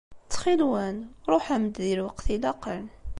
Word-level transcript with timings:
Ttxil-nwen 0.25 0.97
ṛuḥem-d 1.33 1.75
di 1.85 1.93
lweqt 1.99 2.27
ilaqen. 2.35 2.85